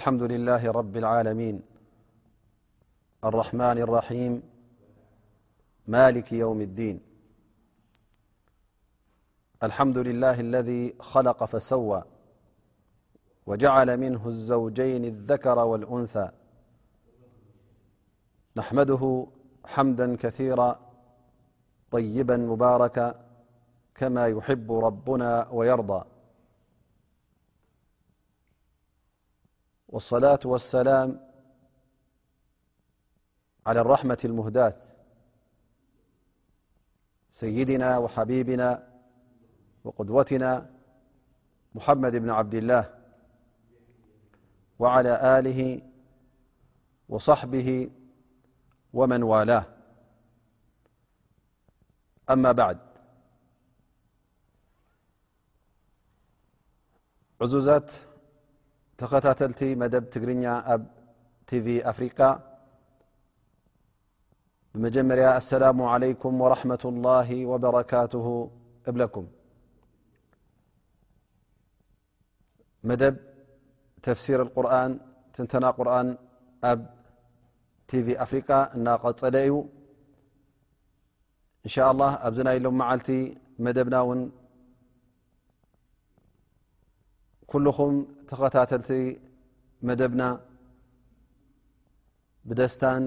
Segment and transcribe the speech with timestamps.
[0.00, 1.62] الحمد لله رب العالمين
[3.30, 6.96] ارحمن الرحيممال يوم الدين
[9.66, 12.02] الحمد لله الذي خلق فسوى
[13.48, 16.28] وجعل منه الزوجين الذكر والأنثى
[18.58, 19.02] نحمده
[19.72, 20.70] حمدا كثيرا
[21.90, 23.08] طيبا مباركا
[23.98, 26.00] كما يحب ربنا ويرضى
[29.90, 31.20] والصلاة والسلام
[33.66, 34.94] على الرحمة المهداث
[37.30, 38.98] سيدنا وحبيبنا
[39.84, 40.70] وقدوتنا
[41.74, 42.98] محمد بن عبد الله
[44.78, 45.82] وعلى آله
[47.08, 47.90] وصحبه
[48.92, 49.64] ومن والاه
[52.28, 52.80] عد
[59.00, 60.80] ተኸታተلቲ مدب ትግርኛ ኣብ
[61.48, 62.20] ቲቪ ኣፍرق
[64.72, 68.26] بمጀመርያ السلم عليكم ورحمة الله وبركته
[68.84, 68.86] ك
[72.88, 72.90] ብ
[74.04, 74.66] ተفሲر القر
[75.34, 76.08] ትተና قርን
[76.70, 76.80] ኣብ
[77.88, 79.52] ቲv ኣፍرق እናقፀለ እዩ
[81.64, 83.08] እن ش الله ኣብዝ ና ሎم መዓቲ
[83.64, 84.20] مدብና ን
[87.52, 87.92] ኩልኹም
[88.30, 88.90] ተኸታተልቲ
[89.88, 90.22] መደብና
[92.48, 93.02] ብደስታን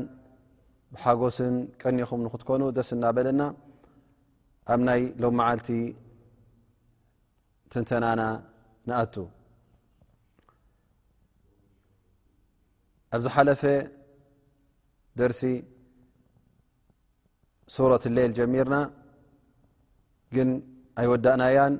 [0.93, 3.43] ብሓጎስን ቀኒኹም ንክትኮኑ ደስ እናበለና
[4.73, 5.69] ኣብ ናይ ሎመዓልቲ
[7.71, 8.21] ትንተናና
[8.87, 9.15] ንኣቱ
[13.15, 13.63] ኣብዝ ሓለፈ
[15.19, 15.41] ደርሲ
[17.73, 18.75] ሱረት ሌል ጀሚርና
[20.35, 20.49] ግን
[20.99, 21.73] ኣይወዳእናያን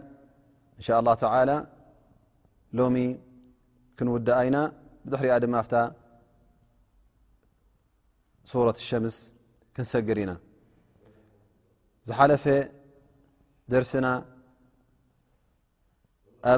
[0.78, 1.50] እንሻء لላه ተላ
[2.78, 2.96] لوم
[4.00, 4.62] كنودينا
[5.06, 5.74] بدحر دمافت
[8.52, 9.16] سورة الشمس
[9.76, 10.36] كنسقرينا
[12.08, 12.44] زحلف
[13.74, 14.12] درسنا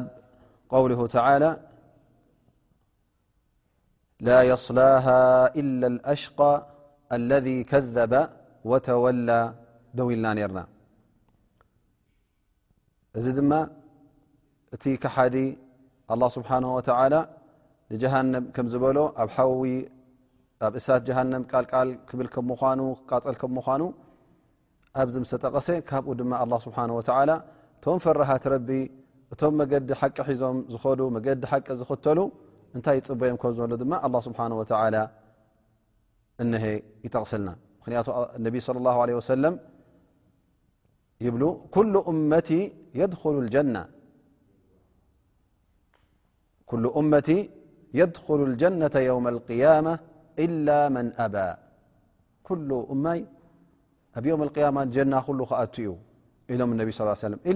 [0.01, 0.05] ب
[0.75, 1.51] قوله تعالى
[4.27, 5.19] لا يصلاها
[5.59, 6.51] إلا الأشقى
[7.17, 8.13] الذي كذب
[8.69, 9.41] وتولى
[9.99, 10.63] دولنا نرنا
[13.23, 13.59] ذي دما
[14.81, 15.35] تي كحد
[16.13, 17.13] ኣላه ስብሓን ወተዓላ
[17.91, 19.61] ንጀሃንም ከም ዝበሎ ኣብ ሓዊ
[20.66, 23.81] ኣብ እሳት ጀሃንም ቃልቃል ክብል ከ ምኳኑ ክቃፀል ከምኳኑ
[25.01, 27.31] ኣብዚ ምስተጠቐሰ ካብኡ ድማ ኣላ ስብሓን ወተዓላ
[27.79, 28.69] እቶም ፈራሃት ረቢ
[29.33, 32.19] እቶም መገዲ ሓቂ ሒዞም ዝኸዱ መገዲ ሓቂ ዝኽተሉ
[32.75, 34.51] እንታይ ይፅበዮም ከዝበሉ ድማ ኣላ ስብሓን
[36.43, 36.63] እነሀ
[37.05, 37.49] ይጠቕስልና
[37.79, 38.07] ምክንያቱ
[38.45, 39.53] ነቢ صለ ላሁ ለ ወሰለም
[41.25, 41.43] ይብሉ
[41.73, 42.49] ኩሉ እመቲ
[42.99, 43.75] የድኹሉ ልጀና
[46.71, 47.29] ኩل أمቲ
[48.01, 49.93] يድخل الجنة يوم القيمة
[50.45, 51.27] إل من ኣ
[52.47, 53.21] እይ
[54.17, 55.89] ኣብ يو القጀና ሉ ከኣት ዩ
[56.53, 57.13] ኢሎም اነብ صلى
[57.51, 57.53] إ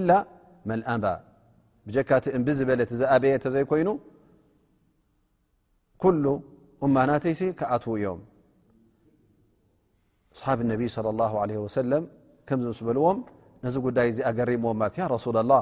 [0.69, 0.95] መن አ
[2.09, 2.79] ካት እብዝበለ
[3.15, 3.89] ኣበየ ተዘይኮይኑ
[6.03, 6.23] كل
[6.85, 8.21] እ ናተይ ከኣትዉ እዮም
[10.33, 11.91] ኣصሓብ اነብ صلى الله عليه وسل
[12.47, 13.17] ከም ዝምስ በልዎም
[13.63, 14.69] ነዚ ጉዳይ እዚ ኣገሪምዎ
[15.15, 15.61] رس لله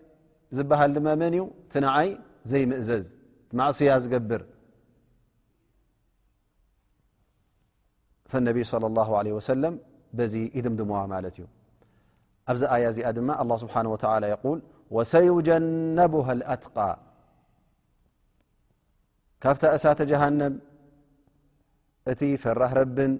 [0.57, 2.09] ዝሃ መን እዩ ትንዓይ
[2.51, 3.05] ዘይምእዘዝ
[3.57, 4.41] ማዕصያ ዝገብር
[8.37, 9.65] اነብ صلى اله عه ለ
[10.17, 11.45] በዚ ይድምድምዋ ማለት እዩ
[12.51, 13.81] ኣብዚ ያ እዚኣ ድማ الله ስብሓه
[14.13, 14.25] ى ል
[14.95, 16.75] وሰيجነبه الኣትق
[19.41, 20.53] ካብታ እሳተ جሃنም
[22.11, 23.13] እቲ ፈራህ ረብን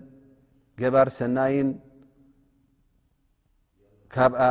[0.80, 1.70] ገባር ሰናይን
[4.14, 4.42] ካብኣ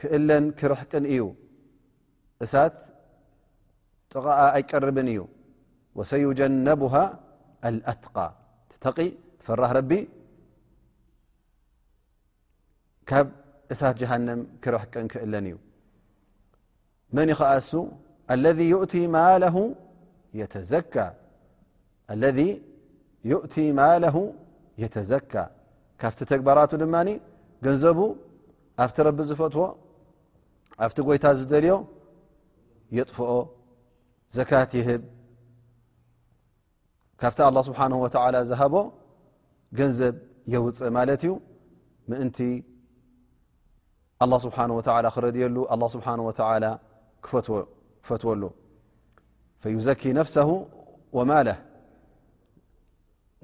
[0.00, 1.22] ክእለን ክርሕቅን እዩ
[2.44, 2.76] እሳት
[4.12, 4.26] ጥቃ
[4.56, 5.18] ኣይቀርብን እዩ
[5.98, 6.94] ወሰዩጀነቡሃ
[7.68, 8.16] አلአትቃ
[8.70, 8.98] ትተቂ
[9.38, 9.92] ትፈራህ ረቢ
[13.10, 13.26] ካብ
[13.72, 15.56] እሳት ጀሃንም ክረሕቀን ክእለን እዩ
[17.16, 17.72] መን ይኸዓእሱ
[18.44, 18.58] ለذ
[23.30, 24.16] يእቲ ማላه
[24.82, 25.34] የተዘካ
[26.00, 26.94] ካፍቲ ተግባራቱ ድማ
[27.64, 27.98] ገንዘቡ
[28.84, 29.64] ኣፍቲ ረቢ ዝፈትዎ
[30.84, 31.72] ኣብቲ ጎይታ ዝደልዮ
[32.96, 33.32] የጥፍኦ
[34.36, 35.02] ዘካት ይህብ
[37.20, 38.74] ካብቲ ኣላه ስብሓንه ወተዓላ ዝሃቦ
[39.78, 40.14] ገንዘብ
[40.52, 41.32] የውፅእ ማለት እዩ
[42.10, 42.38] ምእንቲ
[44.24, 46.40] ኣه ስብሓንه ወተ ክረድየሉ ኣه ስብሓንه ወተ
[47.24, 48.42] ክፈትወሉ
[49.62, 50.48] ፈዩዘኪ ነፍሳሁ
[51.18, 51.58] ወማላህ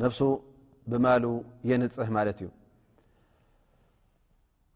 [0.02, 0.20] ነፍሱ
[0.90, 1.24] ብማሉ
[1.70, 2.48] የንፅህ ማለት እዩ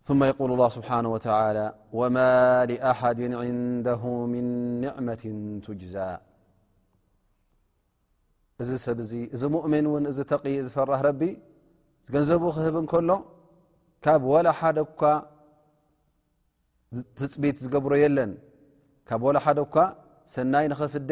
[0.09, 1.57] ثመ የቁል اላه ስብሓንه ወተላ
[1.99, 2.17] ወማ
[2.69, 3.19] ሊኣሓድ
[3.49, 4.03] ዕንደሁ
[4.33, 4.47] ምን
[4.85, 5.23] ንዕመት
[5.65, 5.97] ትጅዛ
[8.63, 11.21] እዚ ሰብዚ እዚ ሙእምን እውን እዚ ተቒ ዚፈራህ ረቢ
[12.07, 13.11] ዝገንዘቡ ክህብ እንከሎ
[14.07, 15.11] ካብ ወላ ሓደ ኳ
[17.19, 18.33] ትፅቢት ዝገብሮ የለን
[19.11, 19.77] ካብ ወላ ሓደ እኳ
[20.37, 21.11] ሰናይ ንኽፍደ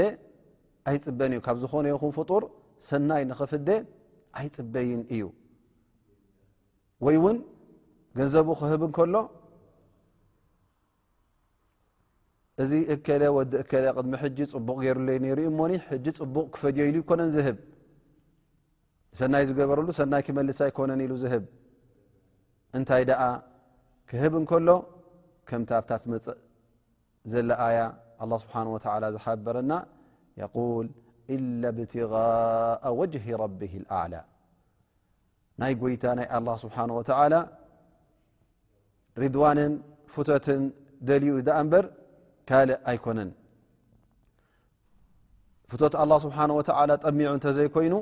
[0.93, 2.43] ኣይፅበን እዩ ካብ ዝኾነይኹን ፍጡር
[2.90, 3.69] ሰናይ ንኽፍደ
[4.40, 5.22] ኣይፅበይን እዩ
[7.08, 7.38] ወይ ውን
[8.18, 9.14] ገንዘብ ክህብ እንከሎ
[12.62, 17.56] እዚ እከለ ወዲ እከለ ቅድሚ ሕጂ ፅቡቕ ገይሩሎዩ ነይሩእኡ እሞኒ ሕጂ ፅቡቕ ክፈድየኢሉ ይኮነን ዝህብ
[19.18, 21.44] ሰናይ ዝገበርሉ ሰናይ ክመልሳ ይኮነን ኢሉ ዝህብ
[22.78, 23.22] እንታይ ደኣ
[24.08, 24.69] ክህብ እንከሎ
[25.48, 26.38] ከምታብታት መፀእ
[27.32, 27.78] ዘለኣያ
[28.24, 29.72] ኣላ ስብሓን ወተላ ዝሓበረና
[30.40, 30.88] የقል
[31.34, 34.14] ኢለ ብትغء ወጅህ ረብህ ኣዕላ
[35.60, 37.34] ናይ ጎይታ ናይ ኣላه ስብሓንወተላ
[39.22, 39.72] ሪድዋንን
[40.14, 40.62] ፍቶትን
[41.08, 41.84] ደልዩ ዳኣ እንበር
[42.48, 43.30] ካልእ ኣይኮነን
[45.70, 47.94] ፍቶት ኣላ ስብሓን ወተዓላ ጠሚዑ እተዘይኮይኑ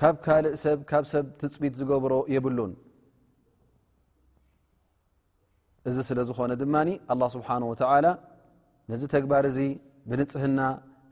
[0.00, 2.72] ካብ ካልእ ሰብ ካብ ሰብ ትፅቢት ዝገብሮ የብሉን
[5.88, 6.76] እዚ ስለ ዝኾነ ድማ
[7.12, 8.06] ኣላ ስብሓን ወተዓላ
[8.90, 9.58] ነዝ ተግባር እዚ
[10.10, 10.60] ብንፅህና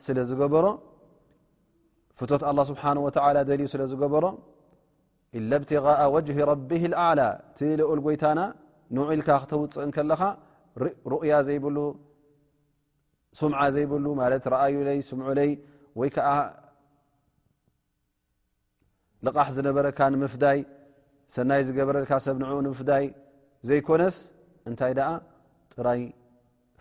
[0.06, 0.66] ስለ ዝገበሮ
[2.18, 4.24] ፍት ኣ ስብሓ ወላ ደልዩ ስለ ዝገበሮ
[5.38, 7.20] ኢላ ብትغ ወጅሂ ረቢህ ኣዕላ
[7.58, 8.40] ቲልኦል ጎይታና
[8.94, 10.22] ንውዒኢልካ ክተውፅእን ከለኻ
[11.12, 11.78] ሩእያ ዘይብሉ
[13.40, 15.50] ስምዓ ዘይብሉ ማለት ረኣዩ ለይ ስምዑ ለይ
[16.00, 16.28] ወይ ከዓ
[19.26, 20.58] ልቓሕ ዝነበረካ ንምፍዳይ
[21.34, 23.04] ሰናይ ዝገበረልካ ሰብ ንዕኡ ንምፍዳይ
[23.68, 24.16] ዘይኮነስ
[24.68, 25.10] እንታይ ደኣ
[25.74, 26.00] ጥራይ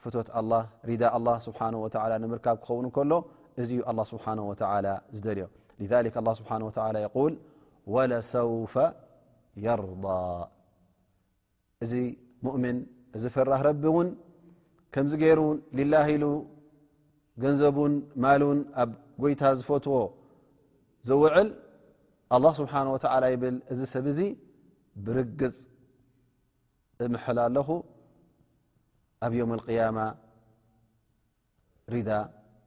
[0.03, 0.53] ፍቶት ኣላ
[0.89, 3.11] ሪዳ ኣላ ስብሓን ወላ ንምርካብ ክኸውን ከሎ
[3.61, 5.47] እዚዩ ኣላ ስብሓን ወተላ ዝደልዮ
[5.83, 6.71] ሊሊክ ኣ ስብሓን ወ
[7.23, 7.35] የል
[7.93, 8.73] ወለሰውፈ
[9.65, 10.03] የርض
[11.83, 11.93] እዚ
[12.45, 12.77] ሙእምን
[13.17, 14.09] እዚ ፈራህ ረቢ እውን
[14.93, 16.25] ከምዚ ገይሩን ልላ ኢሉ
[17.43, 17.93] ገንዘቡን
[18.23, 18.89] ማልን ኣብ
[19.23, 19.95] ጐይታ ዝፈትዎ
[21.07, 21.49] ዘውዕል
[22.35, 24.19] ኣላه ስብሓንه ወተዓላ ይብል እዚ ሰብ እዙ
[25.05, 25.55] ብርግፅ
[27.05, 27.69] እምሐል ኣለኹ
[29.25, 29.97] ኣብ ዮም ኣቅያማ
[31.93, 32.09] ሪዳ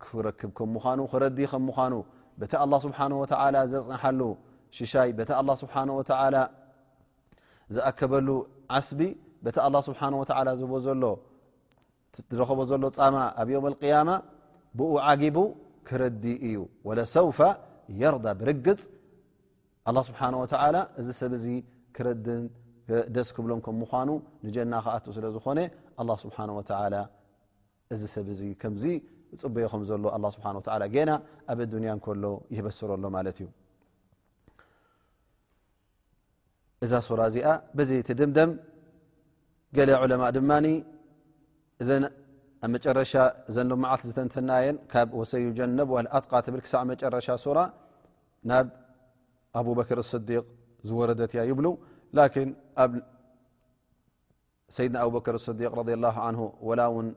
[0.03, 1.95] ክፍረክብ ከም ምዃኑ ክረዲ ከም ምዃኑ
[2.41, 4.21] ቤቲ ኣላه ስብሓንه ወተዓላ ዘፅንሓሉ
[4.79, 6.37] ሽሻይ ቤቲ ኣላه ስብሓን ወተዓላ
[7.75, 8.29] ዝኣከበሉ
[8.79, 9.01] ዓስቢ
[9.45, 10.73] በቲ ኣላ ስብሓ ወላ ዝህሎ
[12.33, 14.11] ዝረከቦ ዘሎ ፃማ ኣብ ዮም ኣልቅያማ
[14.79, 15.39] ብኡ ዓጊቡ
[15.89, 16.59] ክረዲ እዩ
[16.89, 17.39] ወለሰውፋ
[18.01, 18.81] የርዳ ብርግፅ
[19.91, 21.45] ኣላ ስብሓን ወተዓላ እዚ ሰብዚ
[21.99, 22.43] ክረዲን
[23.17, 24.09] ደስ ክብሎም ከም ምኳኑ
[24.47, 25.59] ንጀና ክኣቱ ስለ ዝኾነ
[26.03, 26.71] ኣላ ስብሓን ወተ
[27.95, 28.85] እዚ ሰብ ዚ ከምዚ
[29.43, 31.11] ፅበዮ ኹም ዘሎ ኣ ስብሓ ወላ ገና
[31.55, 32.25] ኣብ ዱንያ እከሎ
[32.55, 33.49] ይህበስረሎ ማለት እዩ
[36.85, 38.51] እዛ ሱራ እዚኣ በዘቲ ድምደም
[39.77, 40.67] ገለ ዕለማ ድማኒ
[41.83, 41.89] እዘ
[42.65, 43.13] ኣብ መጨረሻ
[43.51, 47.59] እዘን ልመዓልቲ ዝተንተናየን ካብ ወሰዩጀነብ ዋኣትቃ ትብል ክሳዕ መጨረሻ ሱራ
[48.51, 48.67] ናብ
[49.59, 50.45] ኣብበከር ስዲቅ
[50.89, 51.67] ዝወረደትእያ ይብሉ
[52.19, 52.51] ላኪን
[52.85, 52.91] ኣብ
[54.77, 56.37] ሰይድና ኣብበከር ስዲቅ ረ ላه ን
[56.69, 57.09] ወላ እውን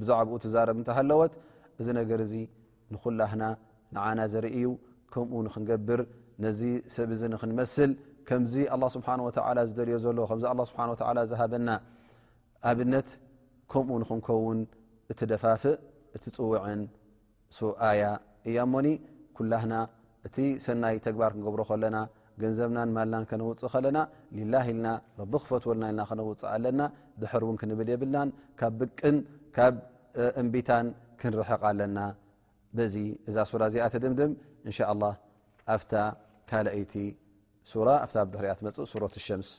[0.00, 1.32] ብዛዕባኡ ትዛረብ እንተሃለወት
[1.80, 2.34] እዚ ነገር እዚ
[2.92, 3.42] ንኩላህና
[3.94, 4.66] ንዓና ዘርእዩ
[5.12, 6.00] ከምኡ ንክንገብር
[6.44, 6.60] ነዚ
[6.96, 7.90] ሰብ እዚ ንክንመስል
[8.28, 10.94] ከምዚ ኣላ ስብሓ ወዓላ ዝደልዮ ዘሎ ከምዚ ኣ ስብሓ ወ
[11.30, 11.68] ዝሃበና
[12.70, 13.08] ኣብነት
[13.72, 14.58] ከምኡ ንክንከውን
[15.12, 15.76] እትደፋፍእ
[16.16, 16.80] እትፅውዕን
[17.58, 18.02] ሱ ኣያ
[18.48, 18.86] እያ ሞኒ
[19.36, 19.74] ኩላህና
[20.26, 21.96] እቲ ሰናይ ተግባር ክንገብሮ ከለና
[22.42, 23.98] ገንዘብናን ማልናን ከነውፅእ ኸለና
[24.38, 24.88] ሊላ ኢልና
[25.20, 26.80] ረቢ ክፈትወልና ኢልና ክነውፅእ ኣለና
[27.22, 28.28] ድሕር እውን ክንብል የብልናን
[28.60, 29.16] ካብ ብቅን
[29.56, 29.76] ካብ
[30.42, 30.86] እምቢታን
[31.22, 31.98] ክንርሕቕ ኣለና
[32.78, 32.94] በዚ
[33.30, 34.32] እዛ ሱራ እዚኣተ ድምድም
[34.68, 35.04] እንሻኣላ
[35.74, 35.94] ኣፍታ
[36.50, 36.94] ካልኣይቲ
[37.76, 38.64] رةفضر م
[38.96, 39.50] ورة الشمس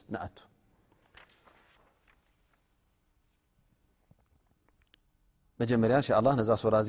[5.60, 6.82] مجمر ن شاء الله نا سورة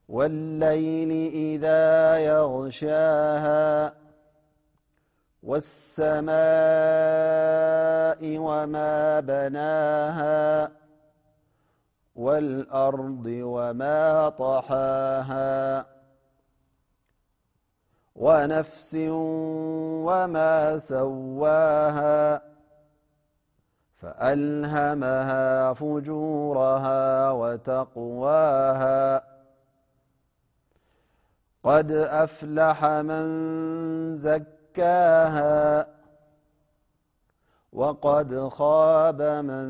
[0.09, 1.83] والليل إذا
[2.17, 3.93] يغشاها
[5.43, 6.31] والسماء
[8.47, 10.71] وما بناها
[12.15, 15.85] والأرض وما طحاها
[18.15, 18.95] ونفس
[20.07, 22.41] وما سواها
[23.97, 29.23] فألهمها فجورها وتقواها
[31.63, 33.25] قد أفلح من
[34.17, 35.87] زكاها
[37.73, 39.65] وقد خاب من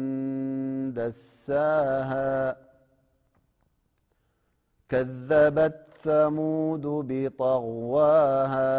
[0.93, 2.55] دساها
[4.89, 8.75] كذبت سمود بطغواها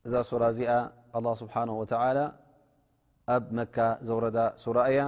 [0.06, 0.70] እዛ ሱራ እዚኣ
[1.16, 1.86] ኣلله ስብሓነه و
[3.34, 3.76] ኣብ መካ
[4.08, 5.00] ዘውረዳ ሱራ እያ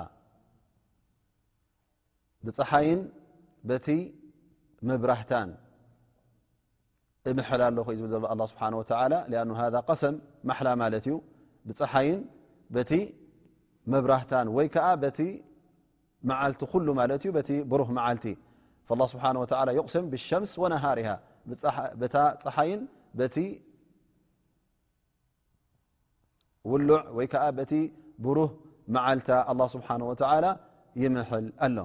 [2.47, 3.01] ብፀሓይን
[3.69, 3.87] በቲ
[4.89, 5.49] መብራህታን
[7.29, 10.15] እምሕላ ኣሎ ኸእዩ ዝብ ዘሎ ኣ ስብሓን ወተላ ኣኑ ሃ ቀሰም
[10.49, 11.15] ማሕላ ማለት እዩ
[11.67, 12.09] بحي
[12.75, 12.91] بت
[13.93, 15.19] مبره وي ك بت
[16.31, 18.25] معلت ل لت ت بره معلت
[18.87, 21.15] فالله سبحانه وتعلى يغسم بالشمس ونهارها
[22.55, 22.71] حي
[23.33, 23.37] ت
[26.71, 27.01] ولع
[27.33, 27.73] ك بت
[28.23, 28.49] بره
[28.95, 30.51] معلت الله سبحانه وتعلى
[31.03, 31.77] يمحل ال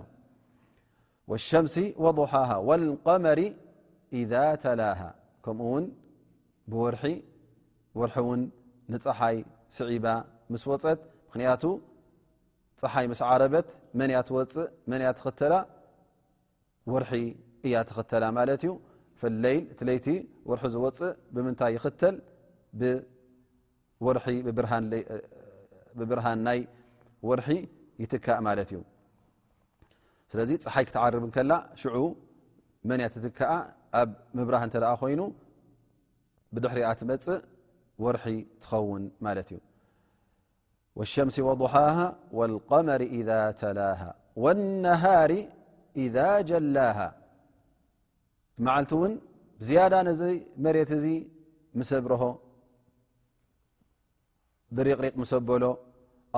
[1.30, 3.38] والشمس وضحاها والقمر
[4.20, 5.10] إذا تلاها
[5.44, 5.84] كم ون
[6.70, 6.72] ب
[8.04, 8.40] رح ن
[8.92, 9.36] نحي
[9.76, 10.06] ስዒባ
[10.52, 11.62] ምስ ወፀት ምክንያቱ
[12.80, 15.54] ፀሓይ ምስ ዓረበት መን እያ ትወፅእ መን እያ ትኽተላ
[16.92, 17.12] ወርሒ
[17.66, 18.72] እያ ትኽተላ ማለት እዩ
[19.20, 20.06] ፈለይን እቲለይቲ
[20.50, 22.16] ወርሒ ዝወፅእ ብምንታይ ይኽተል
[25.98, 26.60] ብብርሃን ናይ
[27.28, 27.50] ወርሒ
[28.02, 28.80] ይትካእ ማለት እዩ
[30.32, 31.96] ስለዚ ፀሓይ ክትዓርብን ከላ ሽዑ
[32.90, 33.52] መን እያ ትትከኣ
[34.02, 35.22] ኣብ ምብራህ እንተ ኣ ኮይኑ
[36.54, 37.40] ብድሕሪኣ ትመፅእ
[38.04, 38.22] وح
[38.62, 39.02] تخون
[40.98, 42.06] والشمس وضحاها
[42.38, 44.10] والقمر إذا تلاها
[44.42, 45.30] والنهار
[46.04, 47.08] إذا جلاها
[48.66, 49.12] معلت ون
[49.68, 50.10] زيادة ن
[50.64, 50.90] مرت
[51.78, 52.24] مسبره
[54.76, 55.64] برقرق مبل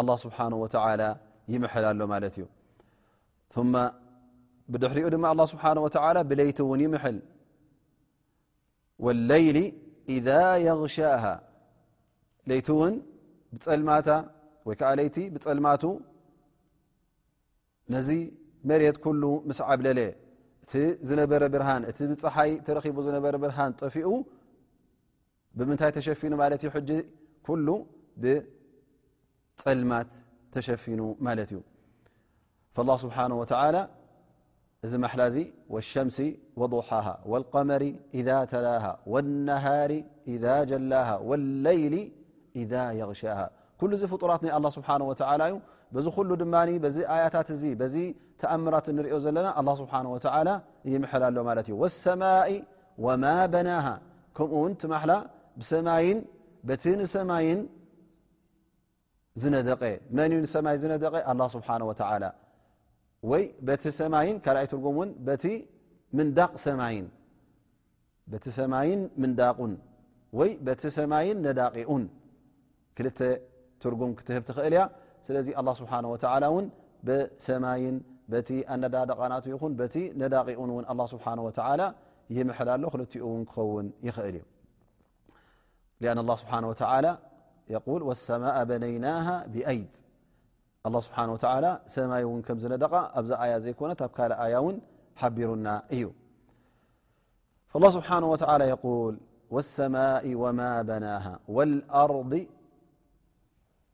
[0.00, 1.10] الله سبحانه وتعالى
[1.52, 1.84] يمحل
[2.24, 2.36] له
[3.54, 3.74] ثم
[4.72, 7.16] بدحرኡ م الله سبحانه وتعالى بليت ون يمحل
[9.04, 9.56] والليل
[10.16, 11.34] إذا يغشاها
[12.52, 12.94] يቲ ውን
[13.86, 14.08] ብልታ
[14.68, 15.82] ወይ ዓ ይቲ ብፀልማቱ
[17.94, 18.08] ነዚ
[18.68, 19.22] መሬት كل
[19.58, 19.88] ስዓብለ
[20.70, 20.74] ቲ
[21.08, 21.56] ዝነበረ ብ
[21.90, 22.50] እቲ ፀሓይ
[23.06, 24.08] ዝበረ ብርሃን ጠፊኡ
[25.58, 26.32] ብምንታይ ተሸፊኑ
[27.66, 27.68] ل
[28.22, 30.10] ብፀልማት
[30.54, 31.58] ተሸፊኑ ማት እዩ
[32.74, 33.76] فالله ስብحنه ول
[34.86, 35.36] እዚ መحላዚ
[35.72, 36.18] والሸምሲ
[36.60, 37.82] وضሓه والقመር
[38.18, 39.90] إذ ተلاه والنهር
[40.32, 41.94] إذ جላه والይሊ
[42.54, 44.70] ዚ ፍጡት ዩ
[46.02, 47.48] ዚ ድ ዚ ኣያታት
[47.94, 47.96] ዚ
[48.42, 49.48] ተኣምራት ንሪኦ ዘለና
[50.86, 51.38] ይላሎ
[52.04, 52.22] ሰማ
[53.22, 53.70] ማ በና
[54.36, 55.14] ከምኡው ይ
[55.70, 57.94] ዝ ይ ይ ይ
[71.44, 72.04] ነዳቂኡን
[72.96, 73.08] ክል
[73.82, 74.82] ትርጉም ክትህብ ትኽእል ያ
[75.26, 75.98] ስለዚ ኣ ስብሓه
[76.64, 76.64] ን
[77.06, 77.96] ብሰማይን
[78.48, 81.20] ቲ ኣነዳደቃናት ይኹን ቲ ነዳቂኡን ን ኣ ስብ
[82.36, 84.36] ይምላሎ ክኡ ን ክኸውን ይኽእል
[86.02, 87.76] እዩ
[88.28, 89.06] ሰء በነይና
[89.52, 89.92] ብአይድ
[91.06, 91.10] ስ
[91.96, 92.84] ሰማይ ን ከ ዝነደ
[93.20, 94.76] ኣብዚ ኣያ ዘይኮነ ብ ካ ኣያ ውን
[95.20, 96.04] ሓቢሩና እዩ
[97.98, 98.08] ስብሓ
[99.52, 99.96] ል ሰማ
[100.58, 101.06] ማ በና
[102.02, 102.32] ኣርض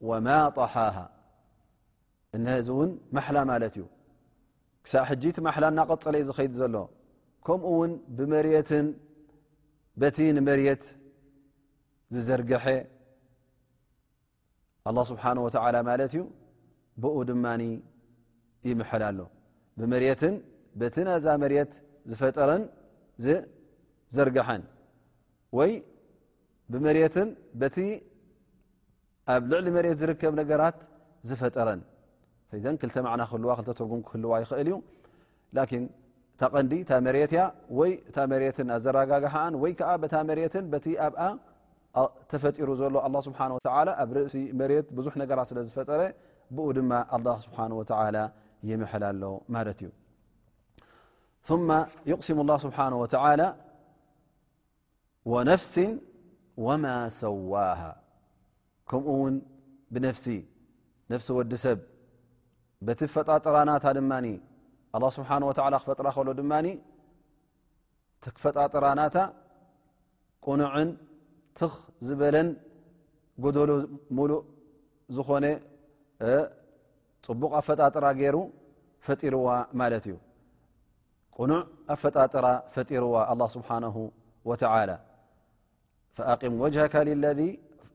[0.08, 0.96] ወማ ጣሓሃ
[2.36, 3.84] እነህዚ እውን ማሕላ ማለት እዩ
[4.84, 6.74] ክሳብ ሕጂ ቲ ማሕላ እናቀፀለ እዩ ዝኸይድ ዘሎ
[7.46, 8.86] ከምኡ እውን ብመርትን
[10.00, 10.84] በቲ ንመርት
[12.14, 12.64] ዝዘርግሐ
[14.88, 16.22] ኣله ስብሓንه ወተላ ማለት እዩ
[17.02, 17.62] ብኡ ድማኒ
[18.68, 19.18] ይምሐል ኣሎ
[19.78, 20.34] ብመርትን
[20.80, 21.72] በቲ ናዛ መርት
[22.10, 22.62] ዝፈጠረን
[23.24, 24.62] ዝዘርግሐን
[25.58, 25.72] ወይ
[26.72, 27.28] ብመርትን
[27.60, 27.76] በቲ
[29.32, 30.78] ኣብ ልዕሊ መሬት ዝርከብ ነገራት
[31.28, 31.80] ዝፈጠረን
[32.64, 34.76] ዘን ክልተ መዕና ክህልዋ ክተትርጉም ክህልዋ ይኽእል እዩ
[35.56, 35.84] ላኪን
[36.36, 37.42] እታ ቐንዲ እታ መሬትያ
[37.78, 41.20] ወይ እታ መሬትን ኣዘረጋግሓኣን ወይ ከዓ በታ መሬትን በቲ ኣብኣ
[42.30, 43.50] ተፈጢሩ ዘሎ ኣ ስብሓه
[44.02, 46.00] ኣብ ርእሲ መሬት ብዙሕ ነገራት ስለ ዝፈጠረ
[46.56, 47.92] ብኡ ድማ ኣላه ስብሓን ተ
[48.68, 49.24] ይምሐልሎ
[49.54, 49.90] ማለት እዩ
[51.48, 51.68] ثማ
[52.10, 53.40] ይቕስሙ ላه ስብሓንه ወተላ
[55.32, 55.92] ወነፍሲን
[56.66, 56.84] ወማ
[57.22, 57.80] ሰዋሃ
[58.90, 59.34] ከምኡ እውን
[59.94, 60.26] ብነፍሲ
[61.12, 61.78] ነፍሲ ወዲ ሰብ
[62.86, 64.12] በቲ ፈጣጥራ ናታ ድማ
[64.96, 65.40] ኣله ስብሓه
[65.82, 66.42] ክፈጥራ ከሎ ድ
[68.24, 69.16] ትክ ፈጣጥራናታ
[70.44, 70.88] ቁኑዕን
[71.58, 71.72] ትኽ
[72.06, 72.48] ዝበለን
[73.44, 73.70] ጎደሎ
[74.16, 74.40] ሙሉእ
[75.16, 75.44] ዝኾነ
[77.26, 78.36] ፅቡቕ ኣፈጣጥራ ገይሩ
[79.06, 79.46] ፈጢርዋ
[79.80, 80.16] ማለት እዩ
[81.36, 81.60] ቁኑዕ
[81.94, 83.96] ኣፈጣጥራ ፈጢርዋ ኣله ስብሓه
[87.38, 87.46] ذ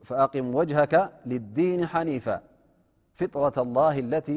[0.08, 0.94] فأقም وجهك
[1.30, 2.26] للዲن ሓنف
[3.20, 4.28] فطرة الله الت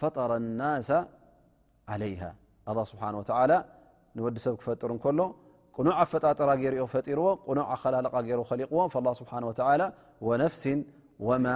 [0.00, 0.90] ፈطر النس
[1.92, 2.22] عليه
[2.70, 3.34] الله ስብحنه ول
[4.16, 5.22] ንወዲ ሰብ ክፈጥር ሎ
[5.76, 7.26] ቁኑع ፈጣጠر ርኦ ፈጢርዎ
[7.58, 8.06] ኑع ላለ
[8.68, 9.52] ሊዎ فالله ስብه و
[10.26, 10.64] وነفሲ
[11.28, 11.46] وم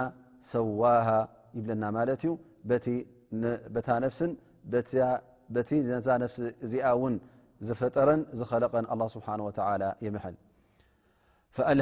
[0.53, 1.09] ሰዋه
[1.57, 2.31] ይብለና ማት እዩ
[4.87, 4.95] ታ
[5.55, 7.13] በቲ ነዛ ነفሲ እዚኣ ውን
[7.67, 9.47] ዝፈጠረን ዝለቀን الله ስه و
[11.77, 11.81] ል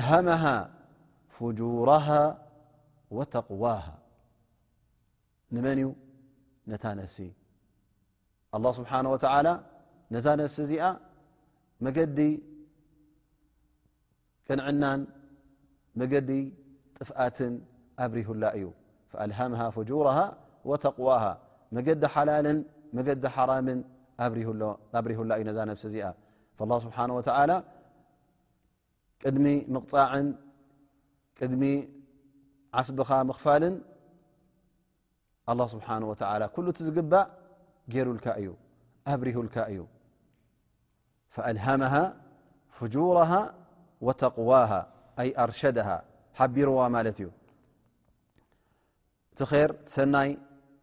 [1.40, 2.10] فجوره
[3.18, 3.96] وتقواها
[5.52, 5.64] من
[7.02, 7.20] نفس
[8.58, 9.54] الله سبحنه وتعلى
[10.14, 10.84] نዛ نفس እዚኣ
[11.86, 11.98] مዲ
[14.48, 14.84] ቅنعና
[16.00, 16.14] مዲ
[16.98, 17.38] ጥفኣት
[18.04, 18.66] ኣبره ل እዩ
[19.12, 20.26] فألهمها فجورها
[20.70, 21.32] وتقواها
[21.76, 22.48] مجዲ حلل
[22.98, 23.68] مዲ حرم
[24.22, 26.08] ره እዩ ن نفس ኣ
[26.58, 27.58] فالله بحنه ولى
[29.46, 30.12] ሚ قع
[31.44, 31.64] ቅድሚ
[32.80, 33.76] ዓስብኻ ምክፋልን
[35.52, 36.14] الله ስብሓንه و
[36.56, 37.26] ኩሉ እቲ ዝግባእ
[37.94, 38.50] ጌሩልካ እዩ
[39.14, 39.80] ኣብሪሁልካ እዩ
[41.36, 41.96] ፈኣልሃመه
[42.78, 43.32] ፍجره
[44.08, 44.72] ወተقዋه
[45.22, 45.88] ኣይ ኣርሸደه
[46.40, 47.28] ሓቢርዋ ማለት እዩ
[49.34, 50.30] እቲ ር ሰናይ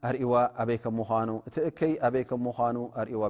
[0.08, 2.76] ኣርእዋ ኣበይ ከ ምኳኑ እቲ እከይ ኣበይ ከ ምኑ
[3.14, 3.22] እዋ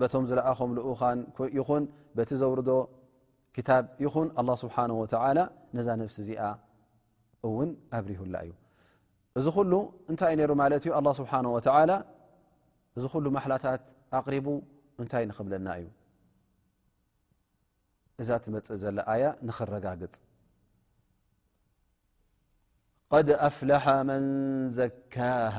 [0.00, 1.18] በቶም ዝለኣኹም ዝኡኻን
[1.58, 1.84] ይኹን
[2.16, 2.70] በቲ ዘውርዶ
[3.68, 3.70] ታ
[4.04, 5.38] ይኹን ኣه ስብሓ ወተላ
[5.76, 6.42] ነዛ ነብሲ እዚኣ
[7.46, 8.52] እውን ኣብሪሁላ እዩ
[9.38, 9.72] እዚ ኩሉ
[10.10, 11.58] እንታይይ ነይሩ ማለት እዩ ኣ ስብሓ ወ
[12.98, 13.84] እዚ ኩሉ ማሓላታት
[14.18, 14.46] ኣቕሪቡ
[15.00, 15.86] እንታይ ንኽብለና እዩ
[18.22, 20.14] እዛ ትመፅእ ዘሎ ኣያ ንኽረጋግፅ
[23.26, 24.24] ድ ኣፍለሓ መን
[24.78, 25.56] ዘካሃ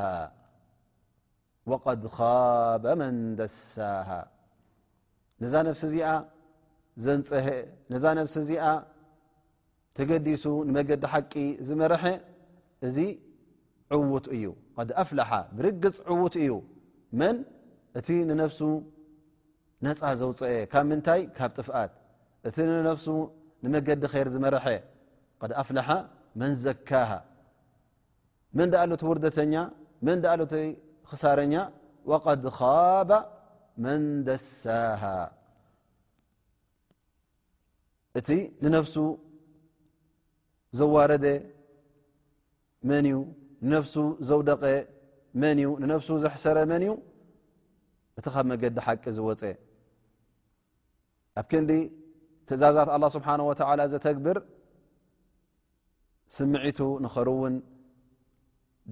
[1.71, 2.03] ወድ
[2.83, 3.77] በ መን ደሳ
[5.41, 6.07] ነዛ ሲ እዚኣ
[7.05, 7.29] ዘንፀ
[7.91, 8.65] ነዛ ነብሲ እዚኣ
[9.97, 11.33] ተገዲሱ ንመገዲ ሓቂ
[11.67, 12.03] ዝመርሐ
[12.87, 12.97] እዚ
[13.95, 14.43] ዕውት እዩ
[14.77, 16.49] ቀድ ኣፍልሓ ብርግፅ ዕውት እዩ
[17.19, 17.37] መን
[17.99, 18.59] እቲ ንነፍሱ
[19.85, 21.91] ነፃ ዘውፅአ ካብ ምንታይ ካብ ጥፍኣት
[22.47, 23.07] እቲ ንነፍሱ
[23.63, 24.65] ንመገዲ ኸይር ዝመርሐ
[25.49, 25.89] ድ ኣፍላሓ
[26.39, 27.11] መን ዘካሃ
[28.57, 29.53] መን ዳኣሎት ውርደተኛ
[30.05, 30.53] መን ዳኣሎት
[31.09, 31.53] ኽሳረኛ
[32.11, 33.11] ወቀድ ኻበ
[33.83, 35.01] መን ደሳሃ
[38.19, 38.29] እቲ
[38.63, 38.95] ንነፍሱ
[40.79, 41.25] ዘዋረደ
[42.89, 43.17] መን እዩ
[43.65, 43.95] ንነፍሱ
[44.29, 44.63] ዘውደቐ
[45.41, 46.93] መን እዩ ንነፍሱ ዘሕሰረ መን እዩ
[48.19, 49.41] እቲ ኻብ መገዲ ሓቂ ዝወፀ
[51.39, 51.71] ኣብ ክንዲ
[52.47, 54.37] ትእዛዛት ኣላ ስብሓን ወተዓላ ዘተግብር
[56.35, 57.55] ስምዒቱ ንኸርውን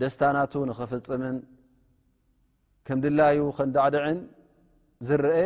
[0.01, 1.38] ደስታናቱ ንኽፍፅምን
[2.88, 4.19] ከም ድላዩ ኸን ዳዕድዕን
[5.08, 5.38] ዝረአ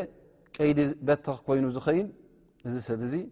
[0.56, 2.08] ቀይዲ በቲ ኮይኑ ዝኸይን
[2.68, 3.24] እዚ ሰብ እዙይ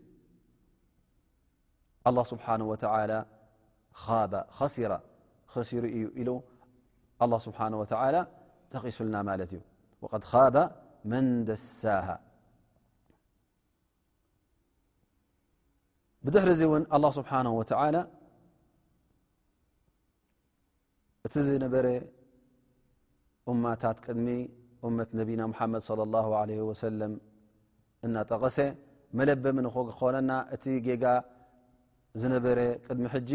[2.09, 3.19] الله سبحانه وتعلى
[4.05, 4.95] ر ر
[5.97, 6.01] እ
[7.25, 8.19] الله سبحانه وتلى
[8.73, 9.57] تقسلና እ
[10.13, 10.55] ود خاب
[11.11, 12.07] من دسه
[16.23, 16.49] بدحر
[16.95, 18.01] الله سبحنه وتلى
[21.25, 21.85] እت زነبر
[23.51, 24.27] أمታت دم
[24.97, 27.11] مة نبي محم صلى الله عليه وسلم
[28.05, 28.57] እጠقሰ
[29.17, 29.65] መلب من
[32.19, 33.31] ዝነበረ ቅድሚ ሕጂ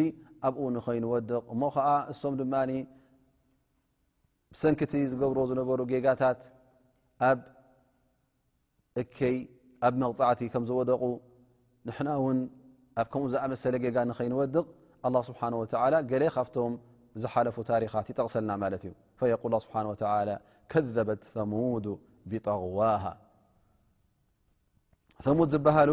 [0.47, 2.55] ኣብኡ ንኸይንወድቕ እሞ ከዓ እሶም ድማ
[4.63, 6.41] ሰንኪቲ ዝገብር ዝነበሩ ጌጋታት
[7.29, 7.41] ኣብ
[9.01, 9.37] እከይ
[9.87, 11.03] ኣብ መቕፃዕቲ ከም ዝወደቑ
[11.89, 12.39] ንሕና እውን
[13.01, 14.67] ኣብ ከምኡ ዝኣመሰለ ጌጋ ንኸይንወድቕ
[15.07, 16.73] ኣله ስብሓንه ወላ ገለ ካብቶም
[17.23, 19.87] ዝሓለፉ ታሪኻት ይጠቕሰልና ማለት እዩ ፈየقል ስብሓን
[20.73, 21.87] ከذበት ثሙድ
[22.31, 23.05] ብጠقዋሃ
[25.39, 25.91] ሙድ ዝብሃሉ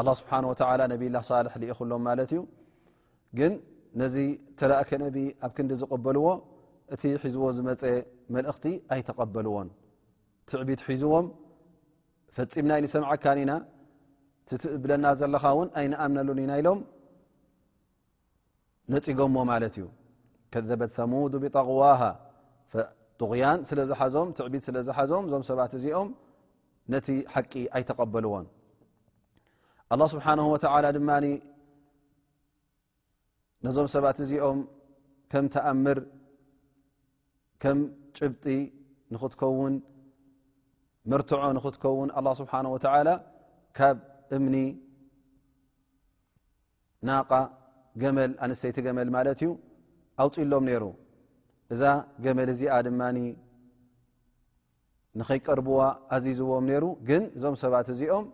[0.00, 2.40] ኣላه ስብሓን ወላ ነቢላ ልሒ ሊኢክሎም ማለት እዩ
[3.38, 3.52] ግን
[4.00, 4.14] ነዚ
[4.60, 6.26] ተላእከ ነቢ ኣብ ክንዲ ዝቐበልዎ
[6.94, 7.82] እቲ ሒዝዎ ዝመፀ
[8.34, 9.68] መልእኽቲ ኣይተቐበልዎን
[10.50, 11.26] ትዕቢት ሒዝዎም
[12.36, 13.52] ፈፂምና ይኒሰምዓካን ኢና
[14.48, 16.80] ትትእብለና ዘለኻ እውን ኣይንኣምነሉን ኢና ኢሎም
[18.94, 19.86] ነፂጎምዎ ማለት እዩ
[20.54, 22.02] ከዘበት ሰሙድ ብጠቕዋሃ
[23.20, 26.08] ዱغያን ስለ ዝሓዞም ትዕቢት ስለ ዝሓዞም እዞም ሰባት እዚኦም
[26.92, 28.46] ነቲ ሓቂ ኣይተቐበልዎን
[29.92, 31.26] ኣላه ስብሓነሁ ወተዓላ ድማኒ
[33.64, 34.58] ነዞም ሰባት እዚኦም
[35.32, 35.98] ከም ተኣምር
[37.62, 37.78] ከም
[38.16, 38.46] ጭብጢ
[39.14, 39.74] ንኽትከውን
[41.10, 43.08] መርትዖ ንኽትከውን ኣላ ስብሓን ወተዓላ
[43.78, 43.96] ካብ
[44.36, 44.56] እምኒ
[47.08, 47.32] ናቓ
[48.02, 49.50] ገመል ኣነሰይቲ ገመል ማለት እዩ
[50.22, 50.84] ኣውፂኢሎም ነይሩ
[51.74, 51.82] እዛ
[52.24, 53.18] ገመል እዚኣ ድማኒ
[55.20, 55.80] ንኸይቀርብዋ
[56.14, 58.24] ኣዚዝዎም ነይሩ ግን እዞም ሰባት እዚኦም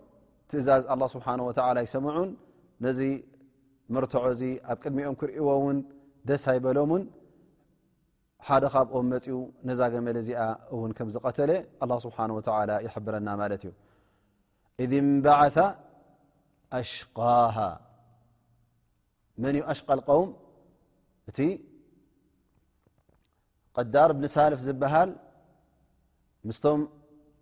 [0.50, 2.30] ትእዛዝ ኣላه ስብሓን ወተዓላ ይሰምዑን
[2.84, 3.00] ነዚ
[3.94, 5.78] ምርተዖእዚ ኣብ ቅድሚኦም ክሪእይዎ እውን
[6.28, 7.02] ደስ ኣይበሎሙን
[8.48, 10.42] ሓደ ኻብኦም መፅኡ ነዛ ገመለ እዚኣ
[10.74, 11.50] እውን ከም ዝቀተለ
[11.82, 13.72] ኣላه ስብሓን ወተላ ይሓብረና ማለት እዩ
[14.82, 15.56] እذ ን በዓታ
[16.80, 17.56] ኣሽቃሃ
[19.42, 20.30] መን እዩ ኣሽቃልቆውም
[21.30, 21.38] እቲ
[23.76, 25.10] ቀዳር ብንሳልፍ ዝብሃል
[26.48, 26.80] ምስቶም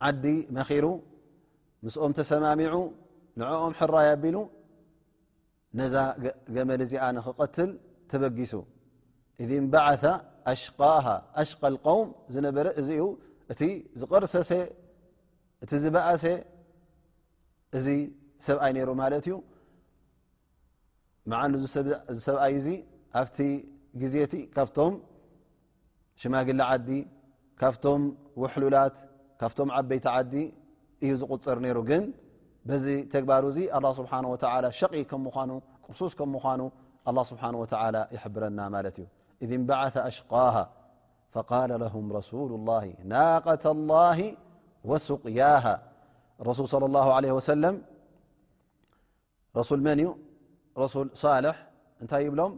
[0.08, 0.24] ዓዲ
[0.56, 0.84] መኺሩ
[1.84, 2.74] ምስ ኦም ተሰማሚዑ
[3.40, 4.36] ንዕኦም ሕራ ኣቢኑ
[5.78, 5.94] ነዛ
[6.54, 7.70] ገመሊ እዚኣ ንክቀትል
[8.10, 8.52] ተበጊሱ
[9.42, 10.02] እذን በዓث
[10.52, 10.78] ኣሽቃ
[11.40, 13.06] ኣሽቃ ቆውም ዝነበረ እዚ እ
[13.52, 13.60] እቲ
[14.00, 14.50] ዝቐርሰሰ
[15.64, 16.24] እቲ ዝበኣሰ
[17.78, 17.86] እዚ
[18.46, 19.34] ሰብኣይ ነይሩ ማለት እዩ
[21.30, 22.66] መዓኒዝሰብኣዩ እዙ
[23.20, 23.38] ኣፍቲ
[24.02, 24.94] ግዜቲ ካብቶም
[26.22, 26.90] ሽማግሊ ዓዲ
[27.60, 28.02] ካብቶም
[28.42, 28.96] ውሕሉላት
[29.40, 30.34] ካብቶም ዓበይቲ ዓዲ
[31.02, 32.04] እዩ زغፅر نر ግን
[32.68, 33.44] بዚ تግባر
[33.78, 34.92] الله سبحانه وتعلى ሸق
[35.92, 36.60] رሱس ك مኑ
[37.08, 38.98] الله سبحانه وتعلى يحبرና ل እዩ
[39.44, 40.64] إذ بعث أሽقاها
[41.34, 42.84] فقال لهم رسول الله
[43.14, 44.18] ناقة الله
[44.90, 45.66] وسقياه
[46.50, 47.74] رسل صلى الله عليه وسلم
[49.60, 49.98] رسل من
[50.82, 51.56] رسل صالح
[52.02, 52.52] እታይ بሎم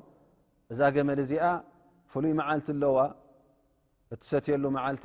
[0.72, 1.42] እዛ قمل ዚኣ
[2.12, 2.96] ፍلይ مዓلቲ لዋ
[4.20, 5.04] تستيل مዓلቲ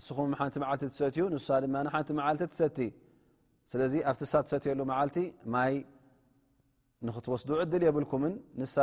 [0.00, 1.36] ንስኹም ሓንቲ ዓልቲ ሰትዩ ን
[1.86, 2.78] ድሓቲ ዓቲ ሰቲ
[3.70, 5.16] ስዚ ኣብቲ ሳ ሰትሉ ዓልቲ
[5.54, 5.74] ማይ
[7.06, 8.76] ንክትወስዱ ዕድል የብልኩምን ንሳ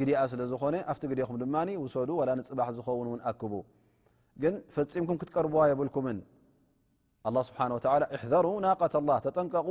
[0.00, 1.46] ግዲኣ ስለ ዝኾነ ኣብቲ ግዲኹ ድ
[1.84, 6.16] ውሰዱ ላ ፅባሕ ዝኸውንን ኣክቡግን ፈፂምኩም ክትቀርብዋ የብልምኣ
[7.48, 7.60] ስብሓ
[8.18, 9.68] እሕሩ ናቀላ ተጠንቀቁ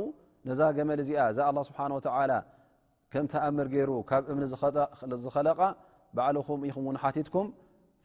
[0.50, 1.94] ነዛ ገመ እዚኣ ዛ ኣ ስብሓ ም
[3.32, 4.40] ተኣምር ገይሩ ካብ እም
[5.26, 5.50] ዝኸለ
[6.16, 6.86] ባዕኹም እኹም
[7.28, 7.46] ትኩም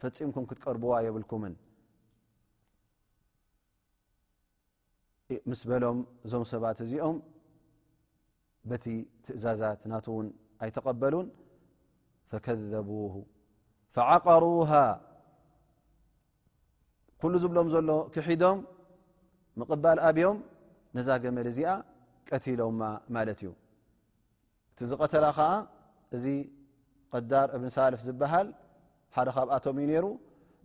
[0.02, 1.54] ፈፂምኩም ክትቀርብዋ የብልኩምን
[5.52, 7.18] ምስ በሎም እዞም ሰባት እዚኦም
[8.70, 8.86] በቲ
[9.26, 10.28] ትእዛዛት ናት እውን
[10.64, 11.28] ኣይተቐበሉን
[12.32, 12.90] ፈከዘቡ
[13.96, 14.72] ፈዓቀሩሃ
[17.22, 18.60] ኩሉ ዝብሎም ዘሎ ክሒዶም
[19.60, 20.38] ምቕባል ኣብዮም
[20.98, 21.70] ነዛ ገመል እዚኣ
[22.30, 22.82] ቀቲሎማ
[23.16, 23.52] ማለት እዩ
[24.72, 25.50] እቲ ዝቐተላ ከዓ
[26.16, 26.26] እዚ
[27.14, 28.48] ቀዳር እብን ሳልፍ ዝበሃል
[29.18, 30.06] ሓደ ካብኣቶም እዩ ነይሩ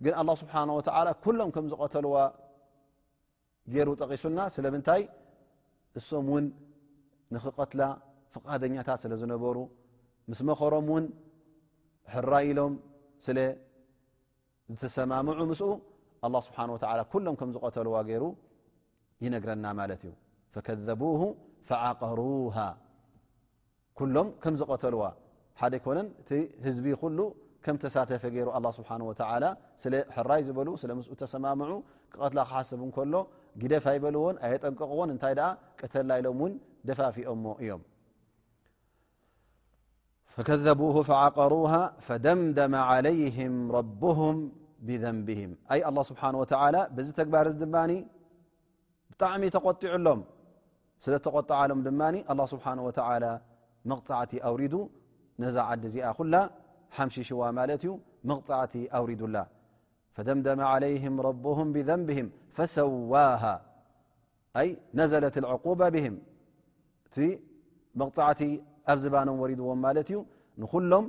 [0.04, 2.14] ግን ኣላه ስብሓን ወተዓላ ኩሎም ከም ዝቐተልዋ
[3.74, 5.02] ገይሩ ጠቒሱልና ስለምንታይ
[5.98, 6.46] እሶም እውን
[7.34, 7.82] ንክቐትላ
[8.34, 9.58] ፍቃደኛታት ስለ ዝነበሩ
[10.30, 11.04] ምስ መኸሮም ውን
[12.14, 12.74] ሕራ ኢሎም
[13.26, 13.38] ስለ
[14.74, 15.68] ዝተሰማምዑ ምስኡ
[16.24, 18.24] ኣ ስብሓን ወላ ኩሎም ከም ዝቀተልዋ ገይሩ
[19.24, 20.14] ይነግረና ማለት እዩ
[20.54, 21.02] ፈከዘቡ
[21.68, 22.56] ፈዓቀሩሃ
[24.00, 25.02] ኩሎም ከም ዝቀተልዋ
[25.60, 26.30] ሓደ ይኮነን እቲ
[26.66, 27.18] ህዝቢ ኩሉ
[27.64, 28.90] ከም ተሳተፈ ገይሩ ኣ ስብሓ
[29.82, 31.74] ስለ ሕራይ ዝበሉ ስለ ምስ ዝተሰማምዑ
[32.12, 33.14] ክቐትላ ክሓስብ እንከሎ
[33.60, 35.48] ግደፋይበልዎን ኣየጠንቀቕዎን እንታይ ደኣ
[35.80, 36.52] ቀተላ ኢሎም ውን
[36.88, 37.82] ደፋፊኦሞ እዮም
[40.34, 41.52] ፈከቡ فዓቀሩ
[42.06, 44.36] ፈደምደመ عለይህም ረብهም
[44.88, 47.92] ብዘንብህም ኣይ ኣه ስብሓه ወላ ብዚ ተግባር ዚ ድማኒ
[49.10, 50.20] ብጣዕሚ ተቆጢዑሎም
[51.04, 52.90] ስለ ተቆጣዓሎም ድማኒ ኣه ስብሓንه ወ
[53.90, 54.74] መቕፃዕቲ ኣውሪዱ
[55.42, 56.34] ነዛ ዓዲ እዚኣ ኩላ
[56.96, 57.92] ሓምሽሽዋ ማለት እዩ
[58.30, 59.36] መቕፃዕቲ ኣውሪዱላ
[60.16, 63.44] فደمدم عليهم ربهم بذንبهم فሰواه
[64.98, 66.14] ነዘلት العقوبة بهም
[67.14, 67.16] ቲ
[68.00, 68.40] መقፅዕቲ
[68.90, 70.18] ኣብ ዝባኖም ورድዎም ማለት እዩ
[70.62, 71.04] ንخሎም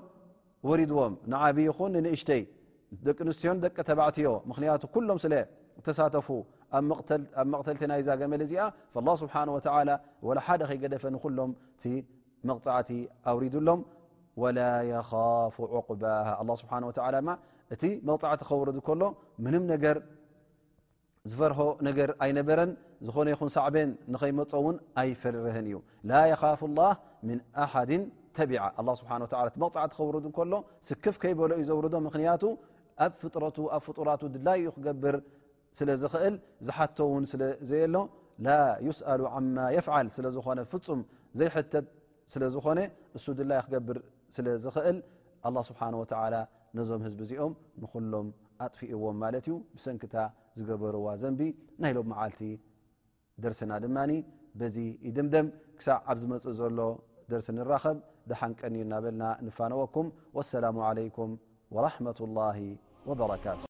[0.70, 2.42] ورድዎም ንዓብ ኹን نእሽተይ
[3.06, 5.34] ደቂ ንትዮን ደቂ ተባዕትዮ ምክንያቱ كሎም ስل
[5.86, 6.28] ተሳاተፉ
[6.78, 6.84] ኣብ
[7.54, 8.62] مقተلቲ ናይ ዛገመل ዚኣ
[8.94, 9.96] فالله ስبሓنه وتلى
[10.28, 11.84] ولሓደ ከይገደፈ نሎም ቲ
[12.50, 12.90] መقፅዕቲ
[13.32, 13.80] ኣورዱሎم
[14.42, 14.60] ወላ
[15.10, 16.04] ኻፍ ዕقባ
[16.42, 16.84] ኣ ስብሓን
[17.74, 19.02] እቲ መቕፃዕቲ ከውርድ ከሎ
[19.46, 19.98] ምንም ነገር
[21.32, 22.72] ዝፈርሆ ነገር ኣይነበረን
[23.08, 25.78] ዝኾነ ይኹን ሳዕበን ንኸይመፀ ውን ኣይፈርህን እዩ
[26.10, 26.82] ላ የኻፍ ላ
[27.28, 27.92] ምን ኣሓድ
[28.38, 30.54] ተቢዓ ኣ ስብሓን እቲ መቕፃዕቲ ከውርዱ ከሎ
[30.90, 32.44] ስክፍ ከይበሎ እዩ ዘውርዶ ምክንያቱ
[33.06, 35.18] ኣብ ፍጥረቱ ኣብ ፍጡራቱ ድላይ ኡ ክገብር
[35.78, 36.36] ስለ ዝኽእል
[36.68, 38.02] ዝሓቶውን ስለዘየ ሎ
[38.48, 38.50] ላ
[38.88, 41.02] ይስኣሉ ዓማ የፍዓል ስለ ዝኾነ ፍፁም
[41.42, 41.88] ዘይሕተት
[42.36, 42.80] ስለ ዝኾነ
[43.18, 43.98] እሱ ድላይ ክገብር
[44.36, 44.98] ስለ ዝኽእል
[45.48, 46.36] ኣላ ስብሓን ወተዓላ
[46.78, 48.28] ነዞም ህዝቢ እዚኦም ንኩሎም
[48.66, 50.16] ኣጥፊእዎም ማለት እዩ ብሰንኪታ
[50.58, 51.42] ዝገበርዋ ዘንቢ
[51.84, 52.42] ናይሎም መዓልቲ
[53.46, 54.12] ደርስና ድማኒ
[54.62, 54.76] በዚ
[55.08, 55.48] ይድምደም
[55.80, 56.80] ክሳዕ ኣብ ዝመፅእ ዘሎ
[57.34, 58.00] ደርሲ ንራኸብ
[58.32, 61.34] ደሓንቀኒእዩ እናበልና ንፋነወኩም ወኣሰላሙ ዓለይኩም
[61.78, 62.60] ወራሕመቱ ላሂ
[63.12, 63.64] ወበረካቱ